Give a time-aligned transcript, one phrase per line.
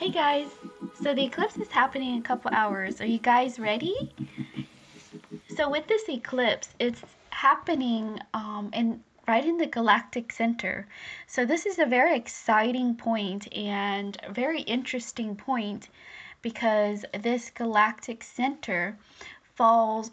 [0.00, 0.46] Hey guys,
[1.02, 3.02] so the eclipse is happening in a couple hours.
[3.02, 4.14] Are you guys ready?
[5.54, 10.86] So with this eclipse, it's happening um, in right in the galactic center.
[11.26, 15.90] So this is a very exciting point and very interesting point
[16.40, 18.96] because this galactic center
[19.54, 20.12] falls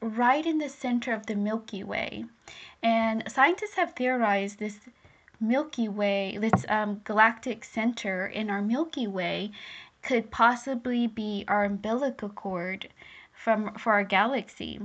[0.00, 2.24] right in the center of the Milky Way.
[2.82, 4.78] And scientists have theorized this
[5.40, 9.50] Milky Way, this um, galactic center in our Milky Way,
[10.02, 12.88] could possibly be our umbilical cord
[13.32, 14.80] from for our galaxy,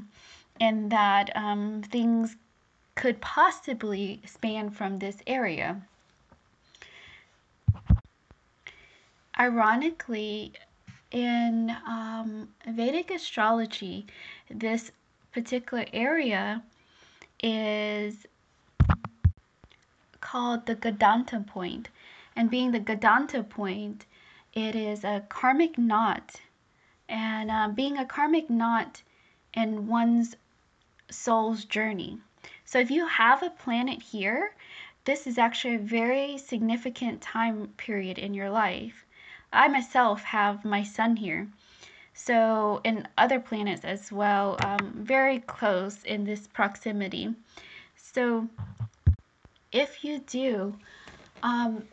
[0.59, 2.35] and that um, things
[2.95, 5.81] could possibly span from this area.
[9.39, 10.53] Ironically,
[11.11, 14.05] in um, Vedic astrology,
[14.49, 14.91] this
[15.31, 16.61] particular area
[17.41, 18.25] is
[20.31, 21.89] called the Gandanta point.
[22.37, 24.05] And being the Gandanta point,
[24.53, 26.39] it is a karmic knot.
[27.09, 29.01] And uh, being a karmic knot
[29.53, 30.37] in one's
[31.09, 32.17] soul's journey.
[32.63, 34.55] So if you have a planet here,
[35.03, 39.05] this is actually a very significant time period in your life.
[39.51, 41.49] I myself have my sun here.
[42.13, 47.35] So, and other planets as well, um, very close in this proximity.
[47.97, 48.47] So,
[49.71, 50.75] if you do,
[51.43, 51.83] um,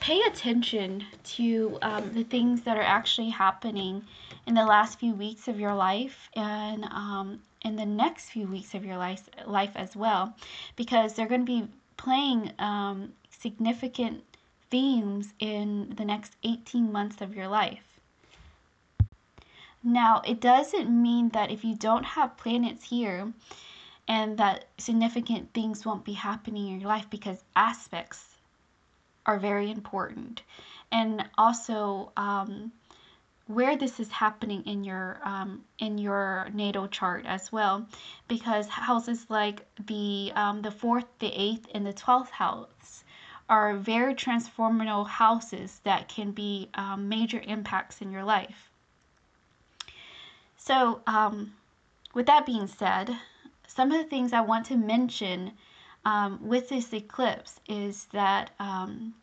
[0.00, 4.04] pay attention to um, the things that are actually happening
[4.46, 8.74] in the last few weeks of your life and um, in the next few weeks
[8.74, 10.34] of your life, life as well,
[10.76, 11.66] because they're going to be
[11.96, 14.22] playing um, significant
[14.70, 18.00] themes in the next 18 months of your life.
[19.82, 23.32] Now, it doesn't mean that if you don't have planets here,
[24.06, 28.22] and that significant things won't be happening in your life because aspects
[29.26, 30.42] are very important.
[30.92, 32.72] And also um,
[33.46, 37.86] where this is happening in your um, in your natal chart as well
[38.28, 43.04] because houses like the um, the fourth the eighth and the 12th house
[43.48, 48.70] are very transformational houses that can be um, major impacts in your life.
[50.56, 51.52] So um,
[52.14, 53.14] with that being said
[53.66, 55.52] some of the things I want to mention
[56.04, 59.14] um, with this eclipse is that um,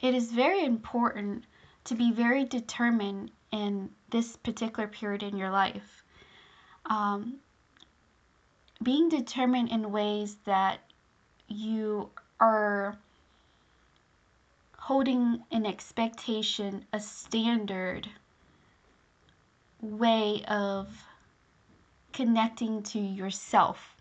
[0.00, 1.44] it is very important
[1.84, 6.02] to be very determined in this particular period in your life.
[6.86, 7.38] Um,
[8.82, 10.80] being determined in ways that
[11.48, 12.10] you
[12.40, 12.96] are
[14.76, 18.08] holding an expectation, a standard
[19.80, 20.88] way of
[22.12, 23.94] connecting to yourself.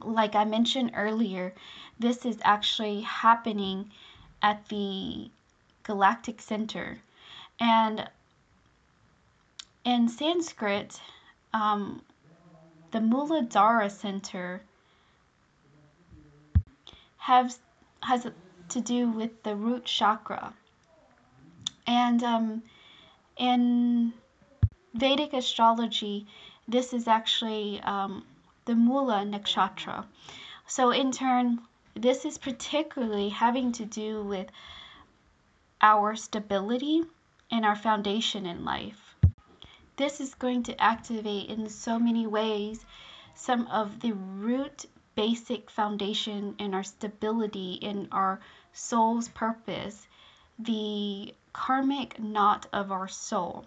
[0.00, 1.54] Like I mentioned earlier,
[1.98, 3.90] this is actually happening
[4.42, 5.30] at the
[5.84, 6.98] galactic center.
[7.58, 8.08] And
[9.84, 11.00] in Sanskrit,
[11.52, 12.02] um,
[12.90, 14.62] the Muladhara center
[17.16, 17.58] has
[18.02, 18.26] has
[18.68, 20.52] to do with the root chakra.
[21.86, 22.62] And um,
[23.36, 24.12] in
[24.94, 26.24] Vedic astrology,
[26.68, 28.24] this is actually um,
[28.64, 30.06] the Mula Nakshatra.
[30.68, 31.62] So, in turn,
[31.94, 34.48] this is particularly having to do with
[35.80, 37.02] our stability
[37.50, 39.16] and our foundation in life.
[39.96, 42.86] This is going to activate in so many ways
[43.34, 48.38] some of the root basic foundation in our stability in our
[48.72, 50.06] soul's purpose,
[50.56, 53.66] the karmic knot of our soul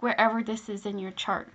[0.00, 1.48] wherever this is in your chart.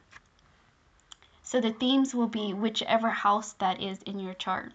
[1.43, 4.71] So the themes will be whichever house that is in your chart.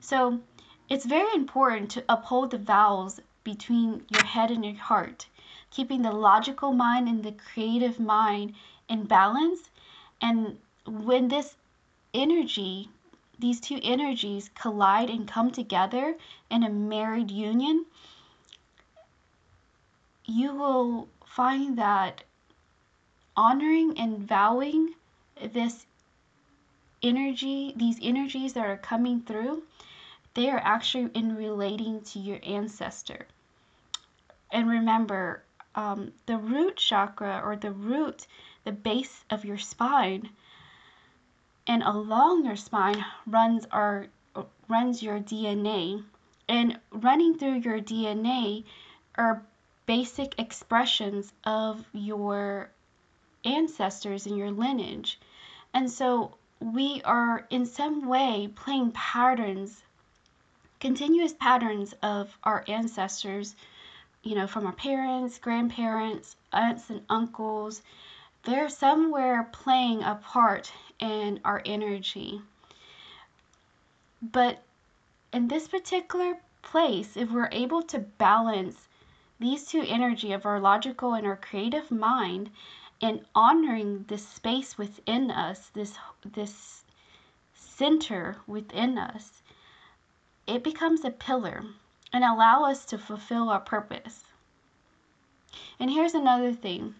[0.00, 0.40] So
[0.88, 5.26] it's very important to uphold the vows between your head and your heart,
[5.70, 8.54] keeping the logical mind and the creative mind
[8.88, 9.70] in balance.
[10.20, 11.56] And when this
[12.12, 12.90] energy,
[13.38, 16.16] these two energies collide and come together
[16.50, 17.86] in a married union,
[20.24, 22.22] you will find that
[23.40, 24.92] honoring and vowing
[25.54, 25.86] this
[27.02, 29.62] energy, these energies that are coming through,
[30.34, 33.26] they are actually in relating to your ancestor.
[34.52, 35.42] And remember,
[35.74, 38.26] um, the root chakra or the root,
[38.64, 40.28] the base of your spine,
[41.66, 44.08] and along your spine runs our
[44.68, 46.04] runs your DNA.
[46.46, 48.64] And running through your DNA
[49.14, 49.42] are
[49.86, 52.70] basic expressions of your
[53.44, 55.18] ancestors and your lineage.
[55.72, 59.82] And so we are in some way playing patterns
[60.80, 63.54] continuous patterns of our ancestors,
[64.22, 67.82] you know, from our parents, grandparents, aunts, and uncles.
[68.44, 72.40] They're somewhere playing a part in our energy.
[74.22, 74.62] But
[75.32, 78.88] in this particular place, if we're able to balance
[79.38, 82.50] these two energy of our logical and our creative mind
[83.02, 86.84] and honoring this space within us, this this
[87.54, 89.42] center within us,
[90.46, 91.64] it becomes a pillar
[92.12, 94.24] and allow us to fulfill our purpose.
[95.78, 96.94] And here's another thing.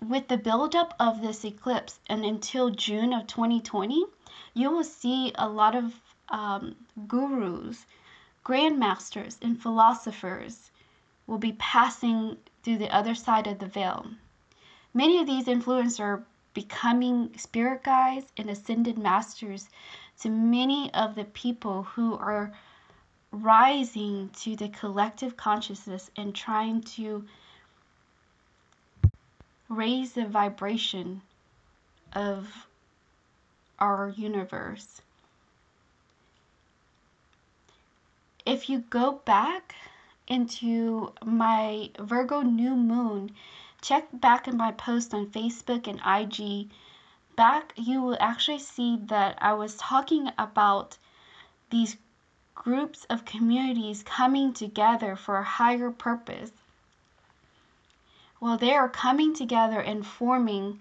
[0.00, 4.04] With the buildup of this eclipse and until June of 2020,
[4.54, 5.94] you will see a lot of
[6.28, 6.74] um,
[7.06, 7.86] gurus,
[8.44, 10.70] grandmasters, and philosophers
[11.26, 12.36] will be passing
[12.68, 14.06] through the other side of the veil.
[14.92, 16.22] Many of these influencers are
[16.52, 19.70] becoming spirit guides and ascended masters
[20.20, 22.52] to many of the people who are
[23.32, 27.24] rising to the collective consciousness and trying to
[29.70, 31.22] raise the vibration
[32.12, 32.66] of
[33.78, 35.00] our universe.
[38.44, 39.74] If you go back
[40.28, 43.34] into my Virgo new moon,
[43.80, 46.70] check back in my post on Facebook and IG.
[47.34, 50.98] Back, you will actually see that I was talking about
[51.70, 51.96] these
[52.54, 56.52] groups of communities coming together for a higher purpose.
[58.40, 60.80] Well, they are coming together and forming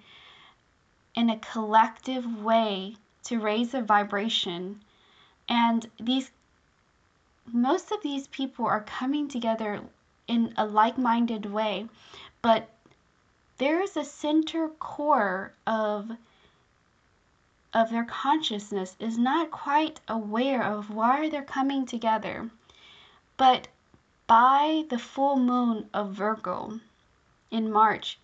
[1.15, 4.81] in a collective way to raise a vibration.
[5.49, 6.31] And these
[7.51, 9.81] most of these people are coming together
[10.27, 11.87] in a like-minded way,
[12.41, 12.69] but
[13.57, 16.11] there is a center core of
[17.73, 22.49] of their consciousness is not quite aware of why they're coming together.
[23.35, 23.67] But
[24.25, 26.79] by the full moon of Virgo
[27.51, 28.17] in March,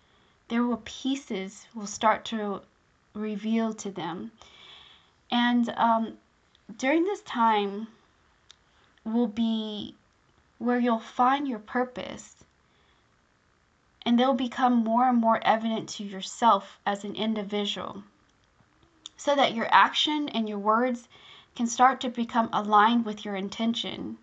[0.48, 2.62] there will pieces will start to
[3.14, 4.32] reveal to them.
[5.30, 6.18] And um,
[6.76, 7.86] during this time
[9.04, 9.94] will be
[10.58, 12.44] where you'll find your purpose
[14.06, 18.02] and they'll become more and more evident to yourself as an individual
[19.16, 21.08] so that your action and your words
[21.54, 24.18] can start to become aligned with your intention.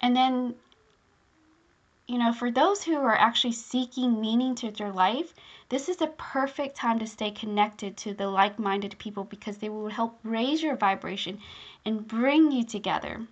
[0.00, 0.54] And then,
[2.06, 5.32] you know, for those who are actually seeking meaning to their life,
[5.68, 9.68] this is a perfect time to stay connected to the like minded people because they
[9.68, 11.38] will help raise your vibration
[11.86, 13.26] and bring you together.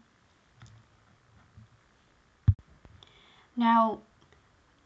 [3.56, 4.00] Now,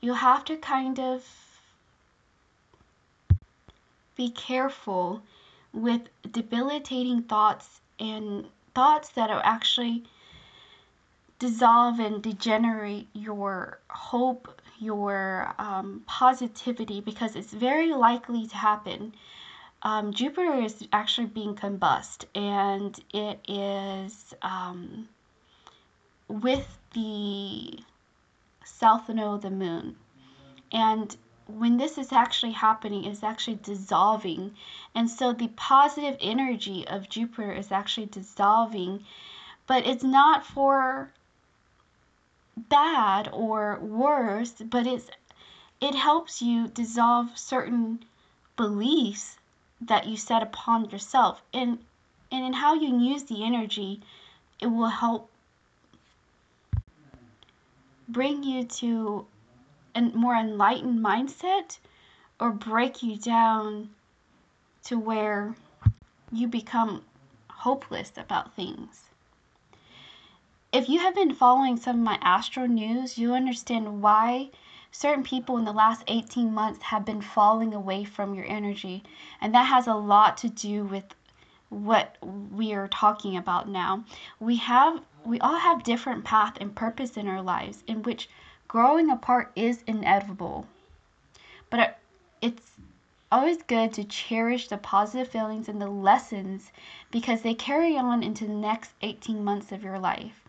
[0.00, 1.24] you have to kind of
[4.16, 5.22] be careful
[5.72, 10.04] with debilitating thoughts and thoughts that are actually
[11.38, 19.14] dissolve and degenerate your hope, your um, positivity, because it's very likely to happen.
[19.82, 25.08] Um, Jupiter is actually being combust, and it is um,
[26.28, 27.78] with the
[28.64, 29.96] south node of the moon.
[30.72, 31.16] And
[31.46, 34.54] when this is actually happening it's actually dissolving.
[34.94, 39.04] And so the positive energy of Jupiter is actually dissolving.
[39.66, 41.12] But it's not for
[42.56, 45.10] bad or worse but it's
[45.80, 48.04] it helps you dissolve certain
[48.56, 49.36] beliefs
[49.80, 51.42] that you set upon yourself.
[51.52, 51.78] And
[52.30, 54.00] and in how you use the energy
[54.60, 55.30] it will help
[58.08, 59.26] bring you to
[59.94, 61.78] a more enlightened mindset
[62.40, 63.90] or break you down
[64.84, 65.54] to where
[66.32, 67.02] you become
[67.48, 69.04] hopeless about things.
[70.72, 74.50] If you have been following some of my astro news, you understand why
[74.90, 79.04] certain people in the last 18 months have been falling away from your energy.
[79.40, 81.04] And that has a lot to do with
[81.68, 82.16] what
[82.52, 84.04] we are talking about now.
[84.40, 88.28] We have we all have different path and purpose in our lives in which
[88.68, 90.66] growing apart is inevitable.
[91.70, 91.96] But
[92.40, 92.72] it's
[93.32, 96.70] always good to cherish the positive feelings and the lessons
[97.10, 100.42] because they carry on into the next 18 months of your life.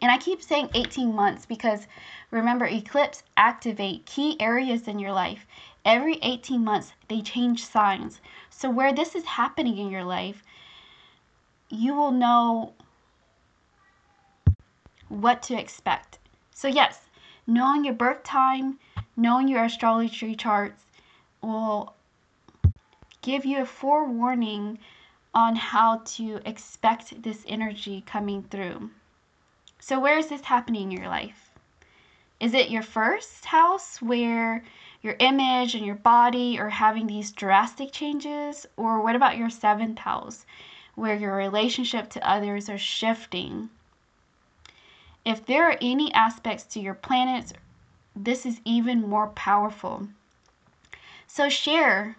[0.00, 1.86] And I keep saying 18 months because
[2.30, 5.46] remember, eclipse activate key areas in your life.
[5.84, 8.20] Every 18 months, they change signs.
[8.50, 10.42] So where this is happening in your life,
[11.68, 12.74] you will know
[15.08, 16.18] what to expect.
[16.52, 17.06] So yes,
[17.46, 18.78] knowing your birth time,
[19.16, 20.84] knowing your astrology charts
[21.42, 21.94] will
[23.22, 24.78] give you a forewarning
[25.34, 28.90] on how to expect this energy coming through.
[29.78, 31.50] So, where is this happening in your life?
[32.40, 34.64] Is it your first house where
[35.02, 38.66] your image and your body are having these drastic changes?
[38.76, 40.46] Or what about your seventh house
[40.94, 43.70] where your relationship to others are shifting?
[45.28, 47.52] If there are any aspects to your planets,
[48.16, 50.08] this is even more powerful.
[51.26, 52.16] So share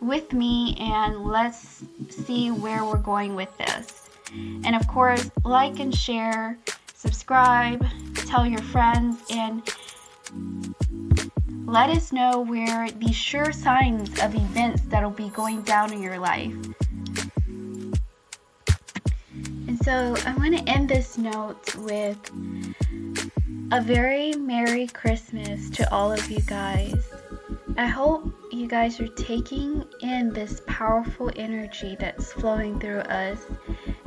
[0.00, 4.08] with me and let's see where we're going with this.
[4.32, 6.56] And of course, like and share,
[6.94, 7.84] subscribe,
[8.14, 9.68] tell your friends, and
[11.66, 16.20] let us know where the sure signs of events that'll be going down in your
[16.20, 16.54] life.
[19.88, 22.18] So I want to end this note with
[23.72, 27.08] a very Merry Christmas to all of you guys.
[27.78, 33.38] I hope you guys are taking in this powerful energy that's flowing through us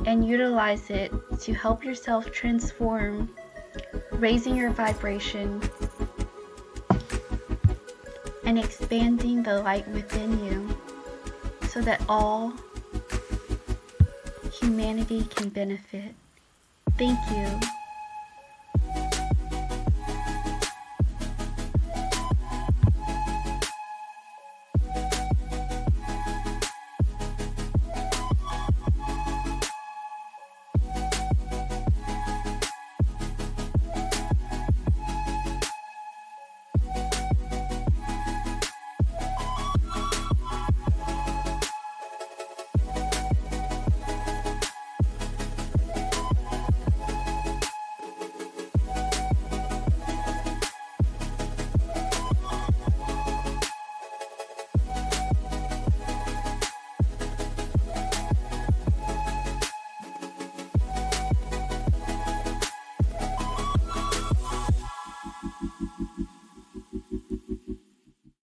[0.06, 1.10] and utilize it
[1.40, 3.28] to help yourself transform,
[4.12, 5.60] raising your vibration,
[8.44, 10.78] and expanding the light within you
[11.66, 12.52] so that all
[14.62, 16.14] humanity can benefit.
[16.96, 17.81] Thank you.